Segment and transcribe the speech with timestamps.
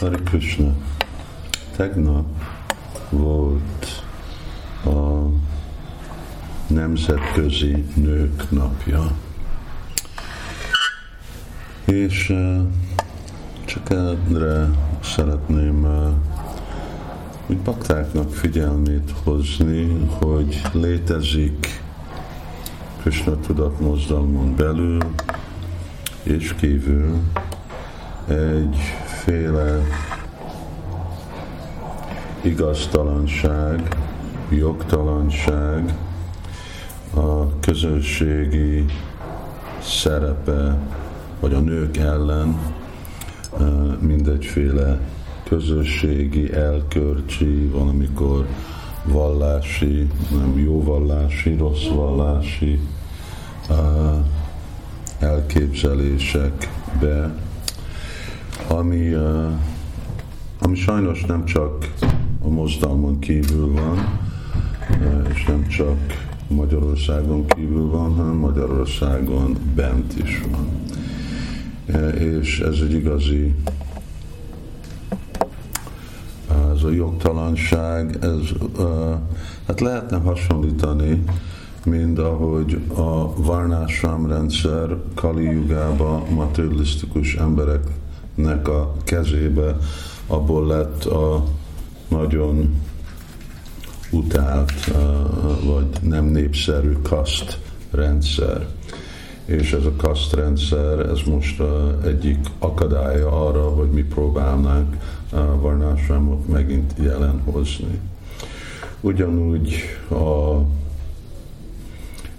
[0.00, 0.74] Hare Krishna.
[1.76, 2.26] Tegnap
[3.10, 4.02] volt
[4.84, 5.28] a
[6.66, 9.12] Nemzetközi Nők Napja.
[11.84, 12.34] És
[13.64, 14.70] csak erre
[15.02, 15.86] szeretném
[17.46, 21.82] úgy baktáknak figyelmét hozni, hogy létezik
[23.00, 24.98] Krishna tudatmozdalmon belül
[26.22, 27.20] és kívül
[29.30, 29.80] egyféle
[32.40, 33.96] igaztalanság,
[34.48, 35.94] jogtalanság,
[37.14, 38.84] a közösségi
[39.82, 40.78] szerepe,
[41.40, 42.58] vagy a nők ellen
[44.00, 44.98] mindegyféle
[45.48, 48.46] közösségi, elkörcsi, valamikor
[49.04, 52.80] vallási, nem jó vallási, rossz vallási
[55.18, 57.34] elképzelésekbe,
[58.70, 59.12] ami,
[60.58, 61.94] ami sajnos nem csak
[62.42, 64.18] a mozdalmon kívül van,
[65.34, 65.96] és nem csak
[66.48, 70.68] Magyarországon kívül van, hanem Magyarországon bent is van.
[72.14, 73.54] És ez egy igazi
[76.74, 78.48] ez a jogtalanság, ez
[79.66, 81.22] hát lehetne hasonlítani,
[81.84, 87.34] mint ahogy a Varnásram rendszer Kali Jugába materialisztikus
[88.40, 89.76] embereknek a kezébe
[90.26, 91.44] abból lett a
[92.08, 92.80] nagyon
[94.10, 94.72] utált,
[95.64, 97.58] vagy nem népszerű kaszt
[97.90, 98.66] rendszer.
[99.44, 101.62] És ez a kaszt rendszer, ez most
[102.04, 104.96] egyik akadálya arra, hogy mi próbálnánk
[105.60, 108.00] varnásrámot megint jelen hozni.
[109.00, 109.74] Ugyanúgy
[110.10, 110.60] a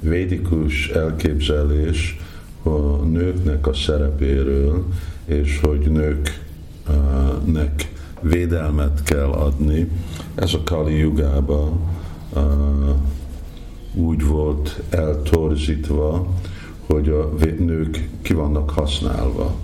[0.00, 2.18] védikus elképzelés
[2.62, 4.84] a nőknek a szerepéről,
[5.30, 9.90] és hogy nőknek védelmet kell adni.
[10.34, 11.72] Ez a Kali Jugába
[13.94, 16.26] úgy volt eltorzítva,
[16.86, 19.54] hogy a nők ki vannak használva,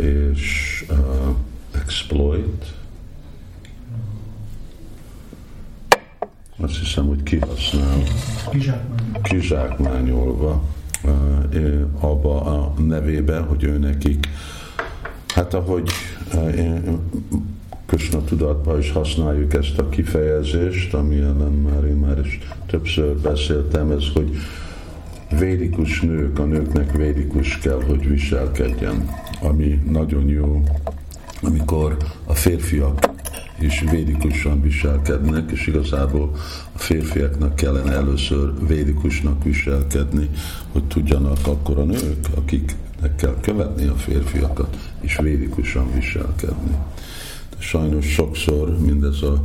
[0.00, 0.84] és
[1.70, 2.74] exploit,
[6.56, 8.02] azt hiszem, hogy kihasznál,
[9.22, 10.62] kizsákmányolva.
[12.00, 12.55] Abba
[12.86, 14.26] nevébe, hogy ő nekik.
[15.34, 15.90] Hát ahogy
[16.32, 16.98] eh, én
[17.86, 23.90] Krishna tudatban is használjuk ezt a kifejezést, ami ellen már én már is többször beszéltem,
[23.90, 24.30] ez, hogy
[25.38, 29.08] védikus nők, a nőknek védikus kell, hogy viselkedjen,
[29.40, 30.62] ami nagyon jó,
[31.42, 33.15] amikor a férfiak
[33.60, 36.30] is védikusan viselkednek, és igazából
[36.72, 40.30] a férfiaknak kellene először védikusnak viselkedni,
[40.72, 46.76] hogy tudjanak akkor a nők, akiknek kell követni a férfiakat, és védikusan viselkedni.
[47.50, 49.42] De sajnos sokszor mindez a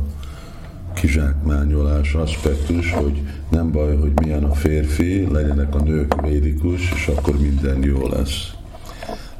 [0.94, 7.38] kizsákmányolás aspektus, hogy nem baj, hogy milyen a férfi, legyenek a nők védikus, és akkor
[7.38, 8.50] minden jó lesz.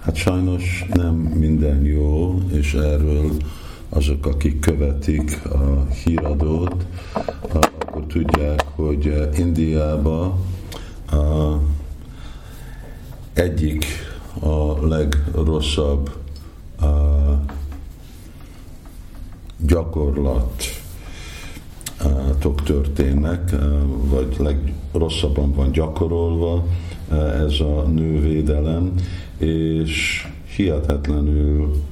[0.01, 3.31] Hát sajnos nem minden jó, és erről
[3.95, 6.87] azok, akik követik a híradót,
[7.53, 10.33] akkor tudják, hogy Indiában
[11.11, 11.57] a
[13.33, 13.85] egyik
[14.41, 16.11] a legrosszabb
[19.67, 20.63] gyakorlat
[22.65, 23.55] történnek,
[24.05, 26.67] vagy legrosszabban van gyakorolva
[27.47, 28.95] ez a nővédelem,
[29.39, 30.27] és
[30.57, 31.83] hihetetlenül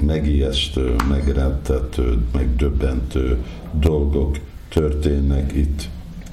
[0.00, 3.44] megijesztő, megrentető, megdöbbentő
[3.80, 5.88] dolgok történnek itt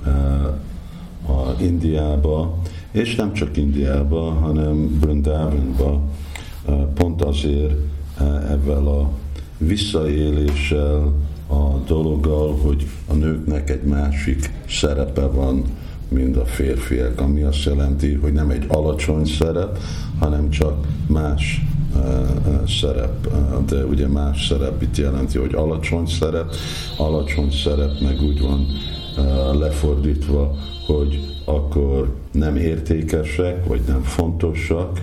[0.06, 2.58] uh, a Indiába,
[2.92, 6.02] és nem csak Indiába, hanem Brindavanba,
[6.66, 7.74] uh, pont azért
[8.20, 9.12] uh, ezzel a
[9.58, 11.14] visszaéléssel,
[11.48, 15.64] a dologgal, hogy a nőknek egy másik szerepe van,
[16.08, 19.78] mint a férfiak, ami azt jelenti, hogy nem egy alacsony szerep,
[20.20, 21.62] hanem csak más
[22.68, 23.28] szerep,
[23.66, 26.54] de ugye más szerep itt jelenti, hogy alacsony szerep,
[26.98, 28.68] alacsony szerep meg úgy van
[29.54, 30.56] lefordítva,
[30.86, 35.02] hogy akkor nem értékesek, vagy nem fontosak,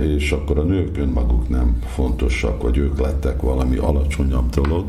[0.00, 4.84] és akkor a nők önmaguk nem fontosak, vagy ők lettek valami alacsonyabb dolog,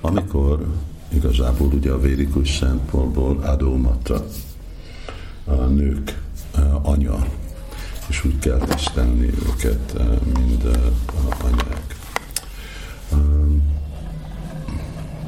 [0.00, 0.66] amikor
[1.14, 4.24] igazából ugye a vérikus szempontból adómata
[5.44, 6.22] a nők
[6.82, 7.26] anya
[8.10, 10.06] és úgy kell tisztelni őket, eh,
[11.06, 11.98] a anyák.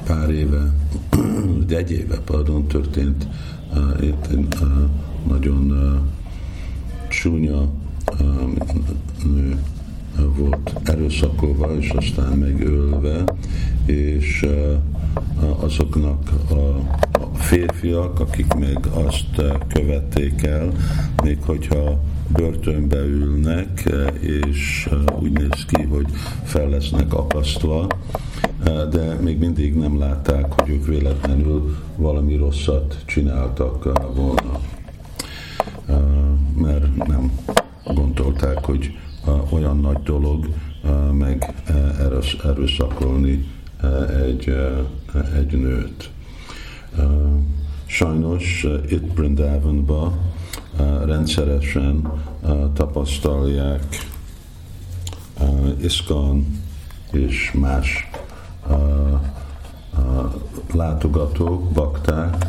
[0.07, 0.75] Pár éve,
[1.67, 3.27] de egy éve, pardon, történt
[4.01, 4.49] itt egy
[5.27, 5.73] nagyon
[7.09, 7.69] csúnya
[9.25, 9.59] nő
[10.37, 13.25] volt erőszakolva, és aztán megölve,
[13.87, 14.47] és
[15.61, 20.73] azoknak a férfiak, akik meg azt követték el,
[21.23, 22.01] még hogyha
[22.33, 24.89] börtönbe ülnek, és
[25.21, 26.07] úgy néz ki, hogy
[26.45, 27.87] fel lesznek akasztva,
[28.91, 33.85] de még mindig nem látták, hogy ők véletlenül valami rosszat csináltak
[34.15, 34.61] volna.
[36.57, 37.33] Mert nem
[37.95, 38.99] gondolták, hogy
[39.51, 40.49] olyan nagy dolog
[41.13, 41.55] meg
[42.45, 43.47] erőszakolni
[44.27, 44.57] egy,
[45.37, 46.11] egy nőt.
[47.87, 50.32] Sajnos itt Brindavanban
[51.05, 52.13] rendszeresen
[52.75, 53.85] tapasztalják
[55.81, 56.47] Iskon
[57.11, 58.11] és más
[60.73, 62.47] látogatók, bakták,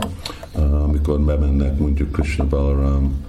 [0.83, 3.25] amikor bemennek mondjuk Krishna Balaram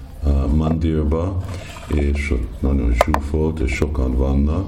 [0.57, 1.43] mandirba,
[1.87, 4.67] és ott nagyon zsúfolt, és sokan vannak,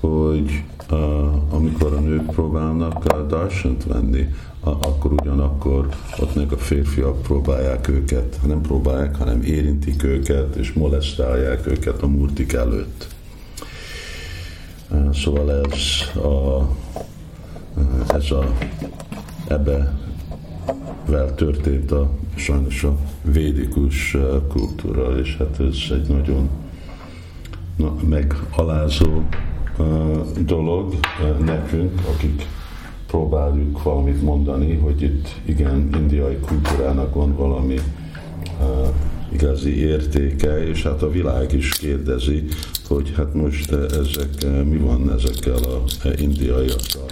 [0.00, 0.62] hogy
[1.50, 4.26] amikor a nők próbálnak darsant venni,
[4.62, 5.88] akkor ugyanakkor
[6.20, 12.06] ott meg a férfiak próbálják őket, nem próbálják, hanem érintik őket, és molesztálják őket a
[12.06, 13.08] murtik előtt.
[14.90, 18.56] Uh, szóval ez a, uh, ez a
[19.48, 19.98] ebbe
[21.06, 24.16] vel történt a sajnos a védikus
[24.48, 26.48] kultúra, és hát ez egy nagyon
[27.76, 29.22] na, megalázó
[30.38, 30.94] dolog
[31.44, 32.46] nekünk, akik
[33.12, 37.78] próbáljuk valamit mondani, hogy itt igen, indiai kultúrának van valami
[38.60, 38.88] uh,
[39.32, 42.44] igazi értéke, és hát a világ is kérdezi,
[42.88, 47.06] hogy hát most ezek, mi van ezekkel a indiaiakkal,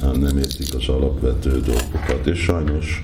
[0.00, 3.00] nem értik az alapvető dolgokat, és sajnos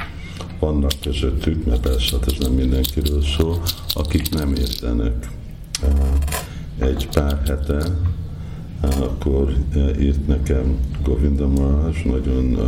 [0.59, 3.63] vannak közöttük, mert persze hát ez nem mindenkiről szól,
[3.95, 5.31] akik nem értenek.
[6.79, 7.85] Egy pár hete
[8.83, 9.55] akkor
[10.01, 12.59] írt nekem Govinda Maharaj nagyon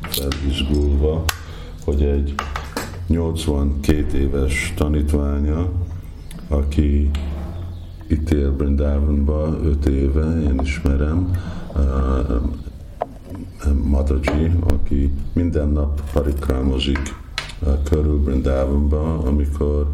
[0.00, 1.24] felizgulva,
[1.84, 2.34] hogy egy
[3.06, 5.70] 82 éves tanítványa,
[6.48, 7.10] aki
[8.06, 11.30] itt él Brindavanba 5 éve, én ismerem,
[13.82, 17.14] Mataji, aki minden nap parikrámozik
[17.84, 19.90] körül Brindavanba, amikor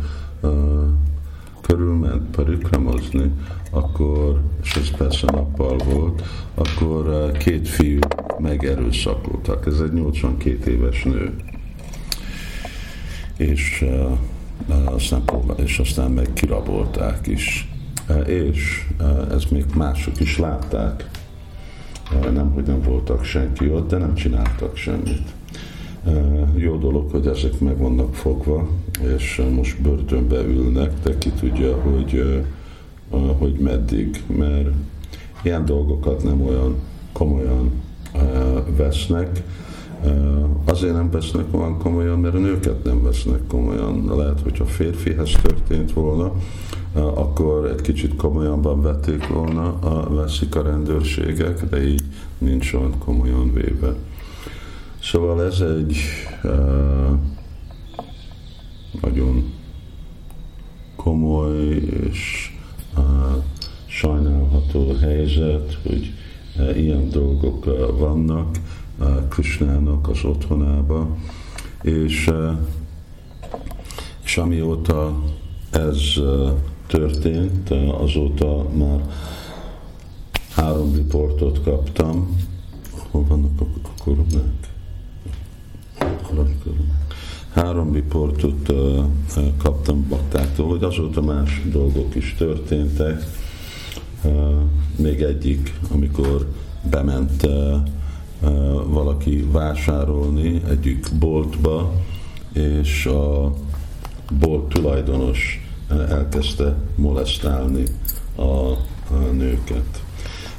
[1.71, 3.33] körülment parikramozni,
[3.71, 6.23] akkor, és ez persze nappal volt,
[6.55, 7.99] akkor két fiú
[8.39, 9.67] megerőszakoltak.
[9.67, 11.35] Ez egy 82 éves nő.
[13.37, 13.85] És,
[14.85, 15.23] aztán,
[15.57, 17.69] és aztán meg kirabolták is.
[18.27, 18.87] És
[19.31, 21.11] ez még mások is látták.
[22.33, 25.40] Nem, hogy nem voltak senki ott, de nem csináltak semmit.
[26.57, 28.69] Jó dolog, hogy ezek meg vannak fogva,
[29.17, 32.43] és most börtönbe ülnek, de ki tudja, hogy,
[33.39, 34.69] hogy meddig, mert
[35.43, 36.75] ilyen dolgokat nem olyan
[37.13, 37.71] komolyan
[38.77, 39.43] vesznek.
[40.65, 44.17] Azért nem vesznek olyan komolyan, mert a nőket nem vesznek komolyan.
[44.17, 46.33] Lehet, hogyha férfihez történt volna,
[46.95, 49.79] akkor egy kicsit komolyabban vették volna,
[50.11, 52.03] veszik a rendőrségek, de így
[52.39, 53.95] nincs olyan komolyan véve.
[55.11, 55.97] Szóval ez egy
[56.43, 57.19] uh,
[59.01, 59.53] nagyon
[60.97, 61.69] komoly
[62.09, 62.53] és
[62.97, 63.05] uh,
[63.87, 66.13] sajnálható helyzet, hogy
[66.59, 68.59] uh, ilyen dolgok uh, vannak
[68.99, 71.17] uh, Krishnának az otthonába,
[71.83, 72.59] és, uh,
[74.25, 75.23] és amióta
[75.71, 76.51] ez uh,
[76.87, 79.01] történt, uh, azóta már
[80.55, 82.37] három riportot kaptam.
[83.11, 84.03] Hol vannak a
[86.31, 86.57] koronák?
[87.55, 89.05] Három riportot uh,
[89.63, 93.25] kaptam baktáktól, hogy azóta más dolgok is történtek.
[94.97, 96.49] Még egyik, amikor
[96.91, 97.47] bement
[98.87, 101.93] valaki vásárolni egyik boltba,
[102.53, 103.53] és a
[104.39, 105.69] bolt tulajdonos
[106.09, 107.85] elkezdte molesztálni
[108.37, 108.77] a
[109.33, 110.03] nőket.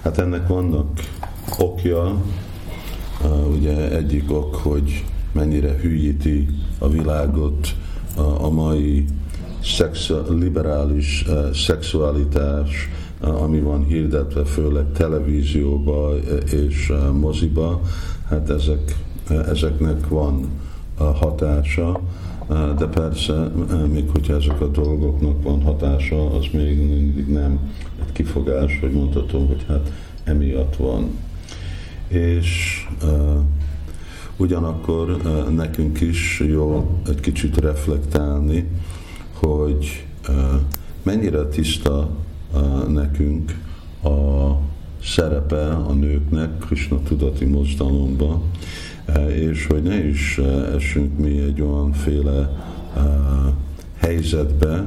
[0.02, 1.00] Hát ennek vannak
[1.60, 2.22] okja,
[3.58, 6.48] ugye egyik ok, hogy mennyire hűíti
[6.78, 7.76] a világot
[8.16, 9.06] a, a mai
[9.64, 12.90] szexu, liberális uh, szexualitás,
[13.22, 17.82] uh, ami van hirdetve főleg televízióba uh, és uh, moziba,
[18.30, 18.96] hát ezek,
[19.48, 20.48] ezeknek van
[20.98, 22.00] hatása,
[22.78, 23.52] de persze,
[23.92, 27.60] még hogyha ezek a dolgoknak van hatása, az még mindig nem
[28.06, 29.92] egy kifogás, hogy mondhatom, hogy hát
[30.24, 31.10] emiatt van.
[32.08, 33.38] És uh,
[34.42, 35.22] Ugyanakkor
[35.56, 38.68] nekünk is jó egy kicsit reflektálni,
[39.34, 40.06] hogy
[41.04, 42.10] mennyire tiszta
[42.88, 43.58] nekünk
[44.04, 44.52] a
[45.04, 48.42] szerepe a nőknek Krishna tudati mozdalomban,
[49.28, 50.38] és hogy ne is
[50.76, 52.50] esünk mi egy olyanféle
[53.98, 54.86] helyzetbe,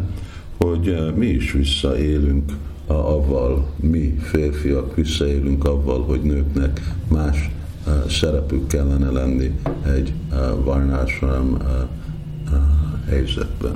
[0.57, 2.53] hogy mi is visszaélünk
[2.87, 7.51] avval, mi férfiak visszaélünk avval, hogy nőknek más
[8.09, 9.59] szerepük kellene lenni
[9.95, 10.13] egy
[10.65, 11.57] varnásram
[13.09, 13.75] helyzetben.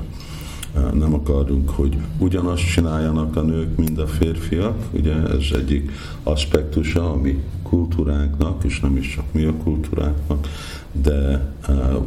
[0.93, 5.91] Nem akarunk, hogy ugyanazt csináljanak a nők, mint a férfiak, ugye ez egyik
[6.23, 10.47] aspektusa a mi kultúránknak, és nem is csak mi a kultúránknak,
[10.91, 11.53] de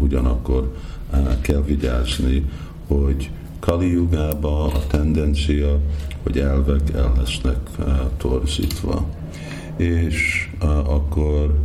[0.00, 0.72] ugyanakkor
[1.40, 2.50] kell vigyázni,
[2.86, 5.78] hogy Kali Yugába a tendencia,
[6.22, 7.58] hogy elvek el lesznek
[8.16, 9.06] torzítva.
[9.76, 10.50] És
[10.84, 11.58] akkor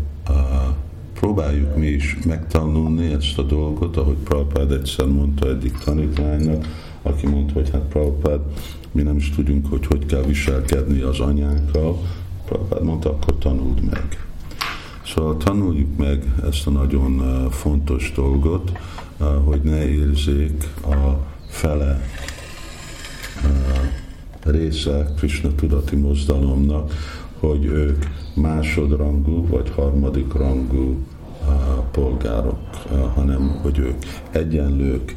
[1.19, 6.65] próbáljuk mi is megtanulni ezt a dolgot, ahogy Prabhupád egyszer mondta egyik tanítványnak,
[7.01, 8.39] aki mondta, hogy hát Prabhupád,
[8.91, 11.97] mi nem is tudjunk, hogy hogy kell viselkedni az anyánkkal.
[12.45, 14.25] Prabhupád mondta, akkor tanuld meg.
[15.05, 18.71] Szóval tanuljuk meg ezt a nagyon fontos dolgot,
[19.43, 22.01] hogy ne érzék a fele
[24.43, 26.93] része Krishna tudati mozdalomnak,
[27.39, 30.97] hogy ők másodrangú vagy harmadik rangú
[31.91, 32.59] polgárok,
[33.15, 35.15] hanem hogy ők egyenlők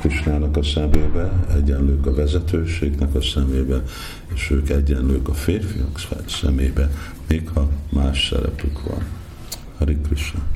[0.00, 3.82] Krishnának a szemébe, egyenlők a vezetőségnek a szemébe,
[4.34, 6.90] és ők egyenlők a férfiak szemébe,
[7.28, 9.04] még ha más szerepük van.
[9.78, 10.53] Hari Krishna.